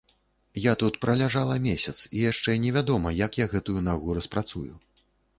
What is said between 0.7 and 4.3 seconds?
тут праляжала месяц, і яшчэ невядома, як я гэтую нагу